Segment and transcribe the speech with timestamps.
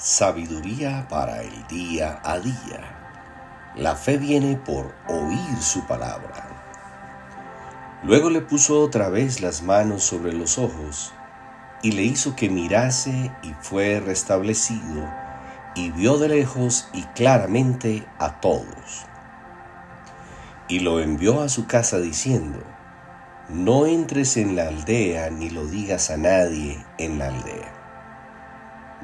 [0.00, 3.72] Sabiduría para el día a día.
[3.74, 6.46] La fe viene por oír su palabra.
[8.04, 11.12] Luego le puso otra vez las manos sobre los ojos
[11.82, 15.12] y le hizo que mirase y fue restablecido
[15.74, 19.04] y vio de lejos y claramente a todos.
[20.68, 22.62] Y lo envió a su casa diciendo,
[23.48, 27.77] no entres en la aldea ni lo digas a nadie en la aldea.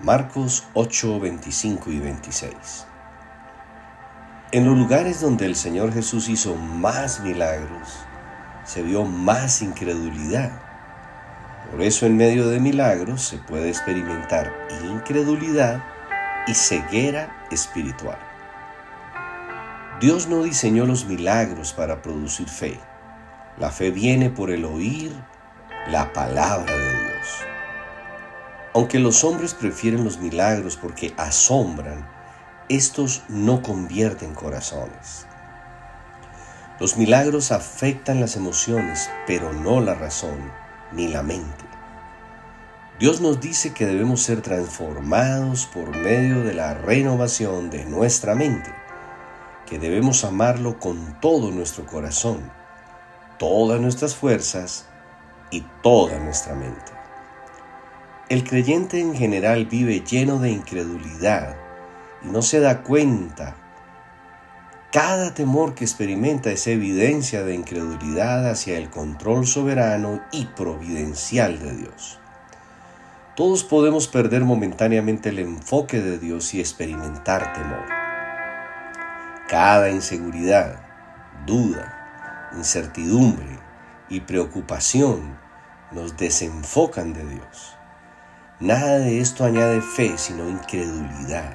[0.02, 2.87] Marcos 8, 25 y 26.
[4.52, 8.00] En los lugares donde el Señor Jesús hizo más milagros,
[8.64, 10.50] se vio más incredulidad.
[11.70, 14.52] Por eso en medio de milagros se puede experimentar
[14.84, 15.83] incredulidad
[16.47, 18.19] y ceguera espiritual.
[20.00, 22.78] Dios no diseñó los milagros para producir fe.
[23.58, 25.12] La fe viene por el oír
[25.86, 26.94] la palabra de Dios.
[28.74, 32.09] Aunque los hombres prefieren los milagros porque asombran,
[32.69, 35.27] estos no convierten corazones.
[36.80, 40.50] Los milagros afectan las emociones, pero no la razón
[40.91, 41.64] ni la mente.
[42.98, 48.72] Dios nos dice que debemos ser transformados por medio de la renovación de nuestra mente,
[49.67, 52.50] que debemos amarlo con todo nuestro corazón,
[53.39, 54.86] todas nuestras fuerzas
[55.52, 56.94] y toda nuestra mente.
[58.30, 61.56] El creyente en general vive lleno de incredulidad
[62.22, 63.55] y no se da cuenta.
[64.91, 71.77] Cada temor que experimenta es evidencia de incredulidad hacia el control soberano y providencial de
[71.77, 72.19] Dios.
[73.36, 77.84] Todos podemos perder momentáneamente el enfoque de Dios y experimentar temor.
[79.50, 80.80] Cada inseguridad,
[81.45, 83.58] duda, incertidumbre
[84.08, 85.36] y preocupación
[85.92, 87.77] nos desenfocan de Dios.
[88.60, 91.55] Nada de esto añade fe, sino incredulidad.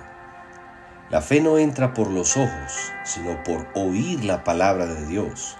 [1.09, 5.55] La fe no entra por los ojos, sino por oír la palabra de Dios.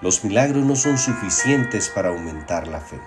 [0.00, 3.00] Los milagros no son suficientes para aumentar la fe.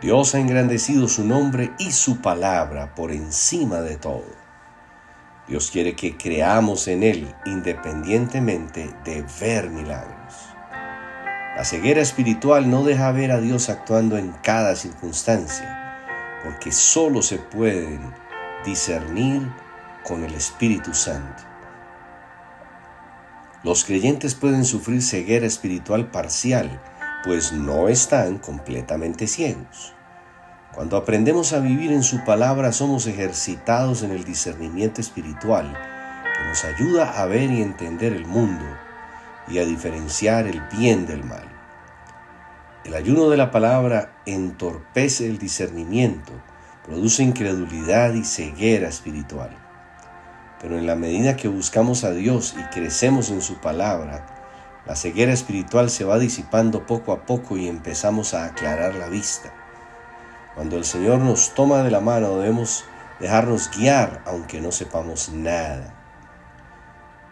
[0.00, 4.24] Dios ha engrandecido su nombre y su palabra por encima de todo.
[5.46, 10.34] Dios quiere que creamos en Él independientemente de ver milagros.
[11.54, 15.81] La ceguera espiritual no deja ver a Dios actuando en cada circunstancia
[16.42, 18.14] porque solo se pueden
[18.64, 19.50] discernir
[20.04, 21.42] con el Espíritu Santo.
[23.62, 26.82] Los creyentes pueden sufrir ceguera espiritual parcial,
[27.24, 29.94] pues no están completamente ciegos.
[30.74, 35.78] Cuando aprendemos a vivir en su palabra somos ejercitados en el discernimiento espiritual
[36.34, 38.64] que nos ayuda a ver y entender el mundo
[39.48, 41.51] y a diferenciar el bien del mal.
[42.84, 46.32] El ayuno de la palabra entorpece el discernimiento,
[46.84, 49.56] produce incredulidad y ceguera espiritual.
[50.60, 54.26] Pero en la medida que buscamos a Dios y crecemos en su palabra,
[54.84, 59.54] la ceguera espiritual se va disipando poco a poco y empezamos a aclarar la vista.
[60.56, 62.84] Cuando el Señor nos toma de la mano debemos
[63.20, 65.94] dejarnos guiar aunque no sepamos nada.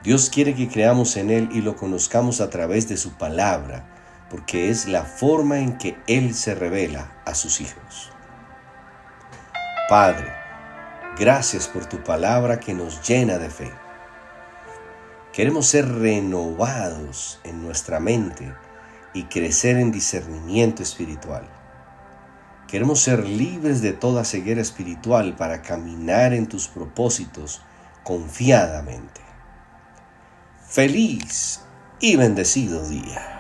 [0.04, 3.96] Dios quiere que creamos en Él y lo conozcamos a través de su palabra
[4.30, 8.12] porque es la forma en que Él se revela a sus hijos.
[9.88, 10.32] Padre,
[11.18, 13.72] gracias por tu palabra que nos llena de fe.
[15.32, 18.54] Queremos ser renovados en nuestra mente
[19.12, 21.48] y crecer en discernimiento espiritual.
[22.68, 27.62] Queremos ser libres de toda ceguera espiritual para caminar en tus propósitos
[28.04, 29.20] confiadamente.
[30.68, 31.62] Feliz
[31.98, 33.39] y bendecido día.